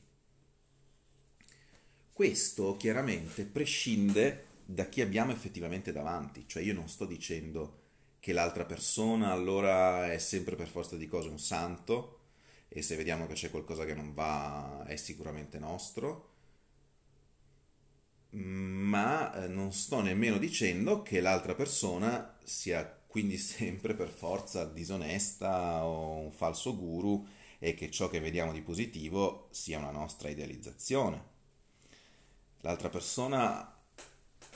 Questo 2.13 2.77
chiaramente 2.77 3.45
prescinde 3.45 4.47
da 4.65 4.89
chi 4.89 5.01
abbiamo 5.01 5.33
effettivamente 5.33 5.93
davanti. 5.93 6.45
Cioè 6.47 6.63
io 6.63 6.75
non 6.75 6.89
sto 6.89 7.07
dicendo 7.07 7.85
che 8.19 8.33
l'altra 8.33 8.65
persona 8.65 9.31
allora 9.31 10.11
è 10.13 10.19
sempre 10.19 10.57
per 10.57 10.69
forza 10.69 10.97
di 10.97 11.07
cose 11.07 11.29
un 11.29 11.39
santo 11.39 12.21
e 12.69 12.83
se 12.83 12.97
vediamo 12.97 13.27
che 13.27 13.35
c'è 13.35 13.51
qualcosa 13.51 13.85
che 13.85 13.95
non 13.95 14.13
va 14.15 14.85
è 14.87 14.97
sicuramente 14.97 15.59
nostro, 15.59 16.36
ma 18.37 19.33
eh, 19.35 19.49
non 19.49 19.73
sto 19.73 20.01
nemmeno 20.01 20.39
dicendo 20.39 21.03
che 21.03 21.21
l'altra 21.21 21.55
persona 21.55 22.37
sia 22.45 22.85
quindi 23.07 23.39
sempre 23.39 23.95
per 23.95 24.09
forza 24.09 24.65
disonesta 24.65 25.85
o 25.85 26.19
un 26.19 26.33
falso 26.33 26.77
guru 26.77 27.27
e 27.59 27.75
che 27.75 27.91
ciò 27.91 28.09
che 28.09 28.21
vediamo 28.21 28.53
di 28.53 28.61
positivo 28.61 29.49
sia 29.51 29.79
una 29.79 29.91
nostra 29.91 30.29
idealizzazione. 30.29 31.35
L'altra 32.61 32.91
persona 32.91 33.75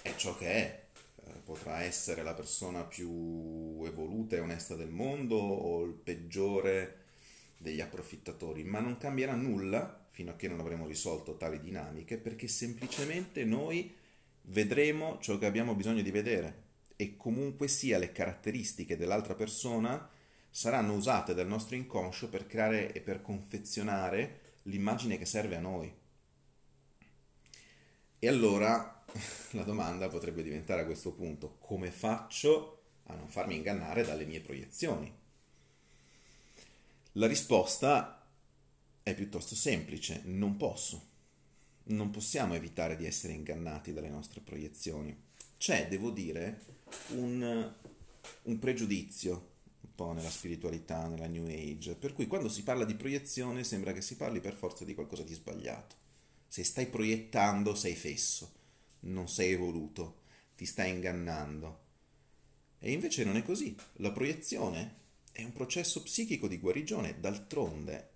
è 0.02 0.14
ciò 0.16 0.36
che 0.36 0.46
è. 0.46 0.84
Eh, 1.24 1.32
potrà 1.44 1.82
essere 1.82 2.22
la 2.22 2.34
persona 2.34 2.84
più 2.84 3.82
evoluta 3.84 4.36
e 4.36 4.40
onesta 4.40 4.74
del 4.74 4.90
mondo 4.90 5.36
o 5.36 5.84
il 5.84 5.94
peggiore 5.94 7.04
degli 7.56 7.80
approfittatori, 7.80 8.64
ma 8.64 8.80
non 8.80 8.98
cambierà 8.98 9.34
nulla 9.34 9.99
fino 10.20 10.32
a 10.32 10.36
che 10.36 10.48
non 10.48 10.60
avremo 10.60 10.86
risolto 10.86 11.38
tali 11.38 11.58
dinamiche 11.58 12.18
perché 12.18 12.46
semplicemente 12.46 13.42
noi 13.42 13.90
vedremo 14.42 15.18
ciò 15.18 15.38
che 15.38 15.46
abbiamo 15.46 15.74
bisogno 15.74 16.02
di 16.02 16.10
vedere 16.10 16.64
e 16.96 17.16
comunque 17.16 17.68
sia 17.68 17.96
le 17.96 18.12
caratteristiche 18.12 18.98
dell'altra 18.98 19.34
persona 19.34 20.10
saranno 20.50 20.92
usate 20.92 21.32
dal 21.32 21.46
nostro 21.46 21.74
inconscio 21.74 22.28
per 22.28 22.46
creare 22.46 22.92
e 22.92 23.00
per 23.00 23.22
confezionare 23.22 24.56
l'immagine 24.64 25.16
che 25.16 25.24
serve 25.24 25.56
a 25.56 25.60
noi. 25.60 25.90
E 28.18 28.28
allora 28.28 29.02
la 29.52 29.62
domanda 29.62 30.10
potrebbe 30.10 30.42
diventare 30.42 30.82
a 30.82 30.84
questo 30.84 31.12
punto 31.12 31.56
come 31.60 31.90
faccio 31.90 32.82
a 33.04 33.14
non 33.14 33.28
farmi 33.28 33.56
ingannare 33.56 34.04
dalle 34.04 34.26
mie 34.26 34.40
proiezioni? 34.40 35.10
La 37.12 37.26
risposta 37.26 38.19
è 39.02 39.14
piuttosto 39.14 39.54
semplice, 39.54 40.22
non 40.24 40.56
posso. 40.56 41.08
Non 41.84 42.10
possiamo 42.10 42.54
evitare 42.54 42.96
di 42.96 43.06
essere 43.06 43.32
ingannati 43.32 43.92
dalle 43.92 44.10
nostre 44.10 44.40
proiezioni. 44.40 45.16
C'è, 45.56 45.88
devo 45.88 46.10
dire, 46.10 46.64
un, 47.08 47.74
un 48.42 48.58
pregiudizio 48.58 49.48
un 49.80 49.94
po' 49.94 50.12
nella 50.12 50.30
spiritualità, 50.30 51.08
nella 51.08 51.26
New 51.26 51.46
Age, 51.46 51.94
per 51.94 52.12
cui 52.12 52.26
quando 52.26 52.48
si 52.48 52.62
parla 52.62 52.84
di 52.84 52.94
proiezione 52.94 53.64
sembra 53.64 53.92
che 53.92 54.02
si 54.02 54.16
parli 54.16 54.40
per 54.40 54.54
forza 54.54 54.84
di 54.84 54.94
qualcosa 54.94 55.22
di 55.22 55.34
sbagliato. 55.34 55.96
Se 56.46 56.64
stai 56.64 56.86
proiettando 56.86 57.74
sei 57.74 57.94
fesso, 57.94 58.52
non 59.00 59.28
sei 59.28 59.52
evoluto, 59.52 60.22
ti 60.56 60.64
stai 60.64 60.90
ingannando. 60.90 61.88
E 62.78 62.92
invece 62.92 63.24
non 63.24 63.36
è 63.36 63.42
così. 63.42 63.74
La 63.94 64.12
proiezione 64.12 64.96
è 65.32 65.42
un 65.42 65.52
processo 65.52 66.02
psichico 66.02 66.48
di 66.48 66.58
guarigione, 66.58 67.18
d'altronde 67.20 68.08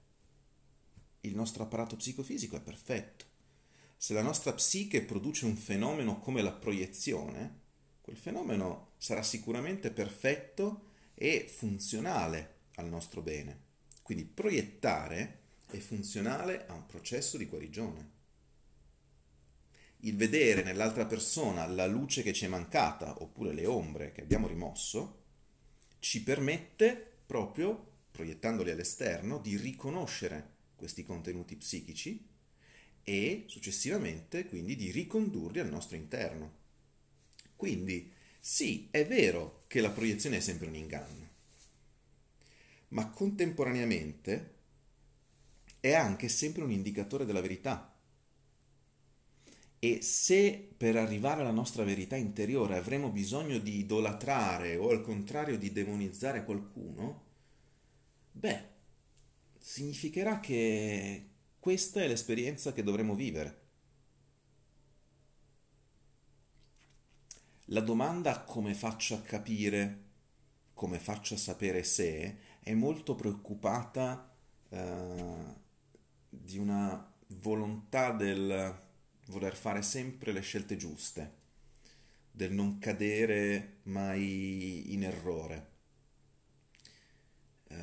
il 1.24 1.34
nostro 1.34 1.62
apparato 1.62 1.96
psicofisico 1.96 2.56
è 2.56 2.60
perfetto. 2.60 3.24
Se 3.96 4.14
la 4.14 4.22
nostra 4.22 4.52
psiche 4.52 5.02
produce 5.02 5.44
un 5.44 5.56
fenomeno 5.56 6.18
come 6.18 6.42
la 6.42 6.52
proiezione, 6.52 7.60
quel 8.00 8.16
fenomeno 8.16 8.92
sarà 8.98 9.22
sicuramente 9.22 9.90
perfetto 9.90 10.90
e 11.14 11.46
funzionale 11.48 12.56
al 12.74 12.88
nostro 12.88 13.22
bene. 13.22 13.62
Quindi 14.02 14.24
proiettare 14.24 15.40
è 15.70 15.78
funzionale 15.78 16.66
a 16.66 16.74
un 16.74 16.86
processo 16.86 17.38
di 17.38 17.46
guarigione. 17.46 18.12
Il 20.00 20.16
vedere 20.16 20.62
nell'altra 20.62 21.06
persona 21.06 21.66
la 21.66 21.86
luce 21.86 22.22
che 22.22 22.34
ci 22.34 22.44
è 22.44 22.48
mancata 22.48 23.22
oppure 23.22 23.54
le 23.54 23.64
ombre 23.64 24.12
che 24.12 24.20
abbiamo 24.20 24.46
rimosso 24.46 25.22
ci 25.98 26.22
permette 26.22 27.20
proprio, 27.24 27.92
proiettandoli 28.10 28.70
all'esterno, 28.70 29.38
di 29.38 29.56
riconoscere 29.56 30.53
questi 30.84 31.02
contenuti 31.02 31.56
psichici 31.56 32.28
e 33.02 33.44
successivamente 33.46 34.46
quindi 34.46 34.76
di 34.76 34.90
ricondurli 34.90 35.58
al 35.58 35.70
nostro 35.70 35.96
interno. 35.96 36.56
Quindi 37.56 38.12
sì, 38.38 38.88
è 38.90 39.06
vero 39.06 39.64
che 39.66 39.80
la 39.80 39.88
proiezione 39.88 40.36
è 40.36 40.40
sempre 40.40 40.66
un 40.68 40.74
inganno, 40.74 41.28
ma 42.88 43.08
contemporaneamente 43.08 44.52
è 45.80 45.94
anche 45.94 46.28
sempre 46.28 46.64
un 46.64 46.70
indicatore 46.70 47.24
della 47.24 47.40
verità. 47.40 47.90
E 49.78 50.02
se 50.02 50.74
per 50.76 50.96
arrivare 50.96 51.40
alla 51.40 51.50
nostra 51.50 51.82
verità 51.82 52.16
interiore 52.16 52.76
avremo 52.76 53.08
bisogno 53.08 53.56
di 53.56 53.78
idolatrare 53.78 54.76
o 54.76 54.90
al 54.90 55.00
contrario 55.00 55.56
di 55.56 55.72
demonizzare 55.72 56.44
qualcuno, 56.44 57.22
beh, 58.32 58.72
significherà 59.64 60.40
che 60.40 61.30
questa 61.58 62.02
è 62.02 62.06
l'esperienza 62.06 62.74
che 62.74 62.82
dovremo 62.82 63.14
vivere. 63.14 63.62
La 67.68 67.80
domanda 67.80 68.42
come 68.42 68.74
faccio 68.74 69.14
a 69.14 69.22
capire, 69.22 70.02
come 70.74 70.98
faccio 70.98 71.32
a 71.32 71.38
sapere 71.38 71.82
se, 71.82 72.38
è 72.60 72.74
molto 72.74 73.14
preoccupata 73.14 74.30
eh, 74.68 75.54
di 76.28 76.58
una 76.58 77.10
volontà 77.28 78.12
del 78.12 78.78
voler 79.28 79.56
fare 79.56 79.80
sempre 79.80 80.32
le 80.32 80.42
scelte 80.42 80.76
giuste, 80.76 81.36
del 82.30 82.52
non 82.52 82.78
cadere 82.78 83.78
mai 83.84 84.92
in 84.92 85.04
errore. 85.04 85.73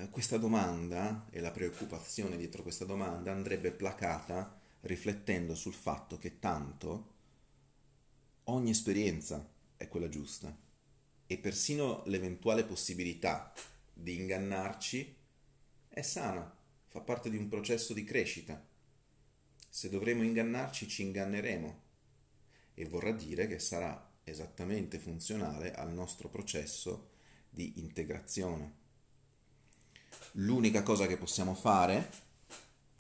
Questa 0.09 0.37
domanda 0.37 1.27
e 1.29 1.39
la 1.41 1.51
preoccupazione 1.51 2.37
dietro 2.37 2.63
questa 2.63 2.85
domanda 2.85 3.31
andrebbe 3.31 3.71
placata 3.71 4.59
riflettendo 4.81 5.53
sul 5.53 5.73
fatto 5.73 6.17
che 6.17 6.39
tanto 6.39 7.13
ogni 8.45 8.71
esperienza 8.71 9.47
è 9.77 9.87
quella 9.87 10.09
giusta 10.09 10.57
e 11.27 11.37
persino 11.37 12.03
l'eventuale 12.05 12.63
possibilità 12.63 13.53
di 13.93 14.15
ingannarci 14.15 15.15
è 15.87 16.01
sana, 16.01 16.51
fa 16.87 17.01
parte 17.01 17.29
di 17.29 17.37
un 17.37 17.47
processo 17.47 17.93
di 17.93 18.03
crescita. 18.03 18.65
Se 19.69 19.89
dovremo 19.89 20.23
ingannarci 20.23 20.87
ci 20.87 21.03
inganneremo 21.03 21.81
e 22.73 22.85
vorrà 22.85 23.11
dire 23.11 23.47
che 23.47 23.59
sarà 23.59 24.09
esattamente 24.23 24.97
funzionale 24.97 25.73
al 25.73 25.91
nostro 25.91 26.27
processo 26.27 27.11
di 27.49 27.79
integrazione. 27.79 28.80
L'unica 30.35 30.81
cosa 30.81 31.07
che 31.07 31.17
possiamo 31.17 31.53
fare, 31.53 32.09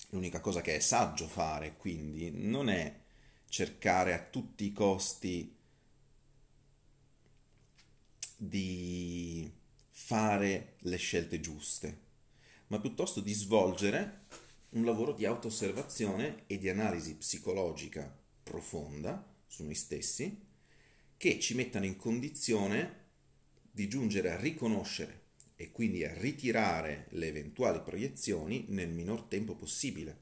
l'unica 0.09 0.41
cosa 0.41 0.61
che 0.61 0.75
è 0.75 0.79
saggio 0.79 1.27
fare, 1.27 1.77
quindi, 1.77 2.31
non 2.31 2.69
è 2.69 2.99
cercare 3.47 4.13
a 4.13 4.19
tutti 4.19 4.65
i 4.65 4.73
costi 4.73 5.55
di 8.35 9.49
fare 9.89 10.75
le 10.79 10.97
scelte 10.97 11.39
giuste, 11.39 11.99
ma 12.67 12.79
piuttosto 12.79 13.21
di 13.21 13.33
svolgere 13.33 14.25
un 14.71 14.83
lavoro 14.83 15.13
di 15.13 15.25
auto-osservazione 15.25 16.43
e 16.47 16.57
di 16.57 16.69
analisi 16.69 17.15
psicologica 17.15 18.13
profonda 18.43 19.25
su 19.47 19.63
noi 19.63 19.75
stessi 19.75 20.47
che 21.15 21.39
ci 21.39 21.55
mettano 21.55 21.85
in 21.85 21.97
condizione 21.97 22.99
di 23.69 23.87
giungere 23.87 24.31
a 24.31 24.37
riconoscere 24.37 25.20
e 25.61 25.71
quindi 25.71 26.03
a 26.03 26.13
ritirare 26.13 27.07
le 27.11 27.27
eventuali 27.27 27.81
proiezioni 27.81 28.65
nel 28.69 28.89
minor 28.89 29.23
tempo 29.23 29.55
possibile 29.55 30.19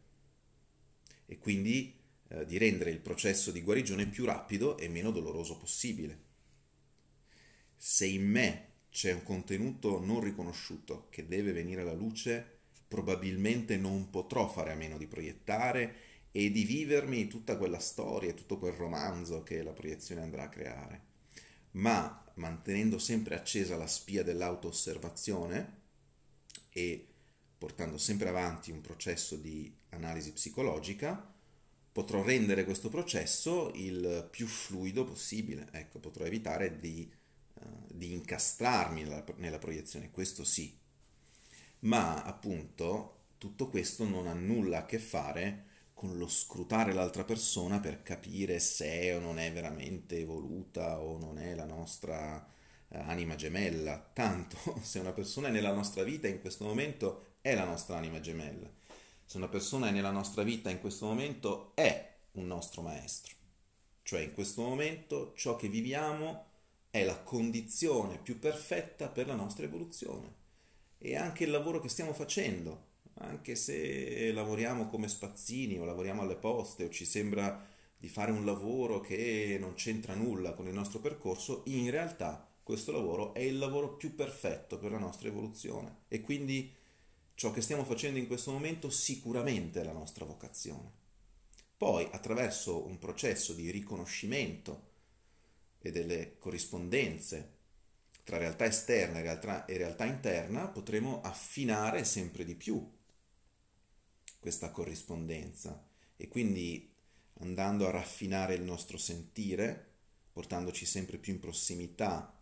e 1.25 1.38
quindi 1.38 1.95
eh, 2.28 2.45
di 2.45 2.58
rendere 2.58 2.91
il 2.91 2.99
processo 2.99 3.52
di 3.52 3.62
guarigione 3.62 4.08
più 4.08 4.25
rapido 4.25 4.78
e 4.78 4.89
meno 4.89 5.12
doloroso 5.12 5.58
possibile 5.58 6.28
se 7.82 8.06
in 8.06 8.30
me 8.30 8.67
c'è 8.89 9.13
un 9.13 9.23
contenuto 9.23 10.04
non 10.04 10.19
riconosciuto 10.19 11.08
che 11.10 11.28
deve 11.28 11.54
venire 11.54 11.80
alla 11.80 11.93
luce, 11.93 12.60
probabilmente 12.86 13.78
non 13.78 14.10
potrò 14.10 14.49
fare 14.49 14.73
a 14.73 14.75
meno 14.75 14.97
di 14.97 15.08
proiettare 15.08 15.95
e 16.32 16.52
di 16.52 16.65
vivermi 16.65 17.28
tutta 17.28 17.56
quella 17.56 17.80
storia, 17.80 18.34
tutto 18.34 18.58
quel 18.58 18.73
romanzo 18.73 19.43
che 19.43 19.63
la 19.63 19.71
proiezione 19.71 20.21
andrà 20.21 20.43
a 20.43 20.49
creare. 20.49 21.09
Ma 21.71 22.23
mantenendo 22.36 22.97
sempre 22.99 23.36
accesa 23.36 23.77
la 23.77 23.88
spia 23.88 24.23
dell'auto-osservazione 24.23 25.77
e 26.69 27.08
portando 27.58 27.97
sempre 27.97 28.29
avanti 28.29 28.71
un 28.71 28.82
processo 28.82 29.36
di 29.36 29.73
analisi 29.89 30.32
psicologica, 30.32 31.34
potrò 31.91 32.23
rendere 32.23 32.63
questo 32.63 32.89
processo 32.89 33.71
il 33.75 34.27
più 34.32 34.47
fluido 34.47 35.03
possibile. 35.03 35.67
Ecco, 35.71 35.99
potrò 35.99 36.25
evitare 36.25 36.79
di 36.79 37.12
eh, 37.62 37.93
di 37.93 38.13
incastrarmi 38.13 39.03
nella, 39.03 39.23
nella 39.38 39.58
proiezione, 39.60 40.12
questo 40.12 40.43
sì. 40.43 40.77
Ma 41.79 42.23
appunto 42.23 43.17
tutto 43.38 43.67
questo 43.67 44.05
non 44.05 44.27
ha 44.27 44.34
nulla 44.34 44.79
a 44.79 44.86
che 44.86 44.99
fare 44.99 45.65
con 46.00 46.18
lo 46.18 46.30
scrutare 46.30 46.94
l'altra 46.94 47.26
persona 47.26 47.82
per 47.82 48.04
capire 48.04 48.60
se 48.60 49.02
è 49.02 49.18
o 49.18 49.20
non 49.20 49.38
è 49.38 49.52
veramente 49.52 50.18
evoluta 50.18 51.02
o 51.02 51.18
non 51.18 51.38
è 51.38 51.54
la 51.56 51.66
nostra 51.66 52.42
eh, 52.88 52.98
anima 53.00 53.36
gemella. 53.36 54.00
Tanto 54.14 54.58
se 54.82 55.00
una 55.00 55.12
persona 55.12 55.50
è 55.50 55.52
nella 55.52 55.74
nostra 55.74 56.04
vita 56.04 56.30
in 56.30 56.40
questo 56.40 56.64
momento 56.64 57.34
è 57.42 57.54
la 57.54 57.66
nostra 57.66 57.98
anima 57.98 58.22
gemella. 58.22 58.72
Se 59.26 59.36
una 59.36 59.50
persona 59.50 59.90
è 59.90 59.92
nella 59.92 60.12
nostra 60.12 60.44
vita 60.44 60.70
in 60.70 60.80
questo 60.80 61.06
momento 61.06 61.76
è 61.76 62.16
un 62.32 62.48
nostro 62.48 62.82
maestro. 62.82 63.36
Cioè 64.02 64.22
in 64.22 64.32
questo 64.32 64.62
momento 64.62 65.34
ciò 65.36 65.58
che 65.58 65.68
viviamo 65.68 66.46
è 66.92 67.04
la 67.04 67.20
condizione 67.20 68.20
più 68.20 68.40
perfetta 68.40 69.10
per 69.10 69.28
la 69.28 69.36
nostra 69.36 69.66
evoluzione. 69.66 70.34
E 70.98 71.18
anche 71.18 71.44
il 71.44 71.52
lavoro 71.52 71.82
che 71.82 71.90
stiamo 71.90 72.14
facendo, 72.14 72.88
anche 73.19 73.55
se 73.55 74.32
lavoriamo 74.32 74.88
come 74.88 75.08
spazzini 75.08 75.77
o 75.79 75.86
lavoriamo 75.86 76.21
alle 76.21 76.36
poste 76.36 76.86
o 76.86 76.89
ci 76.89 77.05
sembra 77.05 77.67
di 77.97 78.08
fare 78.08 78.32
un 78.32 78.45
lavoro 78.45 79.01
che 79.01 79.58
non 79.60 79.73
c'entra 79.73 80.13
nulla 80.13 80.53
con 80.53 80.67
il 80.67 80.73
nostro 80.73 80.99
percorso, 80.99 81.63
in 81.65 81.89
realtà 81.89 82.47
questo 82.63 82.91
lavoro 82.91 83.34
è 83.34 83.41
il 83.41 83.58
lavoro 83.58 83.95
più 83.95 84.15
perfetto 84.15 84.77
per 84.77 84.91
la 84.91 84.99
nostra 84.99 85.27
evoluzione 85.27 86.03
e 86.08 86.21
quindi 86.21 86.73
ciò 87.34 87.51
che 87.51 87.62
stiamo 87.62 87.84
facendo 87.84 88.19
in 88.19 88.27
questo 88.27 88.51
momento 88.51 88.89
sicuramente 88.89 89.82
è 89.82 89.84
la 89.84 89.91
nostra 89.91 90.23
vocazione. 90.23 90.91
Poi 91.75 92.08
attraverso 92.12 92.86
un 92.86 92.99
processo 92.99 93.53
di 93.53 93.69
riconoscimento 93.69 94.88
e 95.79 95.91
delle 95.91 96.38
corrispondenze 96.38 97.58
tra 98.23 98.38
realtà 98.38 98.65
esterna 98.65 99.19
e 99.19 99.21
realtà, 99.23 99.65
e 99.65 99.77
realtà 99.77 100.05
interna, 100.05 100.67
potremo 100.67 101.21
affinare 101.21 102.03
sempre 102.03 102.45
di 102.45 102.53
più 102.55 102.97
questa 104.39 104.71
corrispondenza 104.71 105.86
e 106.15 106.28
quindi 106.28 106.91
andando 107.39 107.88
a 107.88 107.91
raffinare 107.91 108.56
il 108.56 108.63
nostro 108.63 108.97
sentire, 108.97 109.88
portandoci 110.32 110.86
sempre 110.86 111.17
più 111.17 111.34
in 111.34 111.39
prossimità 111.39 112.38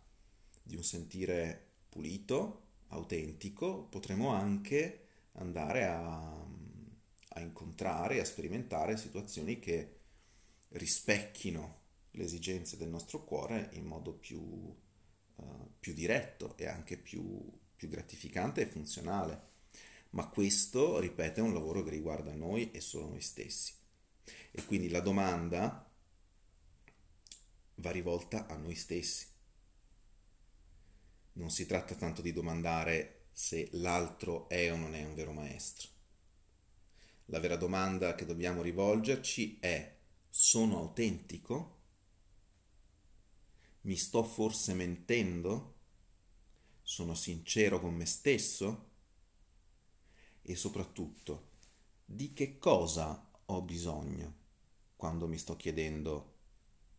di 0.62 0.76
un 0.76 0.84
sentire 0.84 1.66
pulito, 1.88 2.66
autentico, 2.88 3.84
potremo 3.84 4.30
anche 4.30 5.06
andare 5.32 5.84
a, 5.86 6.46
a 7.28 7.40
incontrare 7.40 8.20
a 8.20 8.24
sperimentare 8.24 8.96
situazioni 8.96 9.58
che 9.58 9.96
rispecchino 10.70 11.76
le 12.12 12.24
esigenze 12.24 12.76
del 12.76 12.88
nostro 12.88 13.24
cuore 13.24 13.70
in 13.72 13.84
modo 13.84 14.12
più, 14.12 14.40
uh, 14.40 15.70
più 15.78 15.94
diretto 15.94 16.56
e 16.56 16.66
anche 16.66 16.96
più, 16.96 17.50
più 17.76 17.88
gratificante 17.88 18.62
e 18.62 18.66
funzionale. 18.66 19.47
Ma 20.10 20.26
questo, 20.28 20.98
ripeto, 20.98 21.40
è 21.40 21.42
un 21.42 21.52
lavoro 21.52 21.82
che 21.82 21.90
riguarda 21.90 22.34
noi 22.34 22.70
e 22.70 22.80
solo 22.80 23.08
noi 23.08 23.20
stessi. 23.20 23.74
E 24.50 24.64
quindi 24.64 24.88
la 24.88 25.00
domanda 25.00 25.90
va 27.76 27.90
rivolta 27.90 28.46
a 28.46 28.56
noi 28.56 28.74
stessi. 28.74 29.26
Non 31.34 31.50
si 31.50 31.66
tratta 31.66 31.94
tanto 31.94 32.22
di 32.22 32.32
domandare 32.32 33.26
se 33.32 33.68
l'altro 33.72 34.48
è 34.48 34.72
o 34.72 34.76
non 34.76 34.94
è 34.94 35.04
un 35.04 35.14
vero 35.14 35.32
maestro. 35.32 35.88
La 37.26 37.40
vera 37.40 37.56
domanda 37.56 38.14
che 38.14 38.24
dobbiamo 38.24 38.62
rivolgerci 38.62 39.58
è 39.60 39.96
sono 40.28 40.78
autentico? 40.78 41.76
Mi 43.82 43.96
sto 43.96 44.24
forse 44.24 44.74
mentendo? 44.74 45.74
Sono 46.82 47.14
sincero 47.14 47.80
con 47.80 47.94
me 47.94 48.06
stesso? 48.06 48.87
E 50.50 50.56
soprattutto, 50.56 51.50
di 52.06 52.32
che 52.32 52.56
cosa 52.56 53.30
ho 53.44 53.60
bisogno 53.60 54.32
quando 54.96 55.28
mi 55.28 55.36
sto 55.36 55.56
chiedendo 55.56 56.36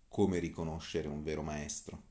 come 0.07 0.37
riconoscere 0.37 1.07
un 1.07 1.23
vero 1.23 1.41
maestro? 1.41 2.08